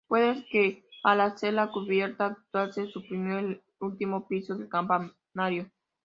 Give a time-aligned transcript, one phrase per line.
[0.07, 5.69] Puede que al hacer la cubierta actual se suprimió el último piso del campanario.